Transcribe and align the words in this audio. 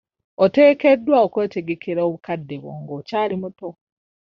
Oteekeddwa 0.43 1.15
okwetegekera 1.25 2.01
obukadde 2.07 2.55
bwo 2.61 2.71
ng'okyali 2.81 3.35
muto. 3.41 3.69